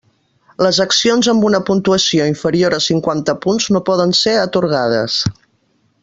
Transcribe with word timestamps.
Les 0.65 0.77
accions 0.85 1.27
amb 1.33 1.43
una 1.49 1.59
puntuació 1.67 2.25
inferior 2.31 2.75
a 2.79 2.81
cinquanta 2.87 3.35
punts 3.47 3.67
no 3.77 3.83
poden 3.93 4.15
ser 4.25 4.33
atorgades. 4.49 5.19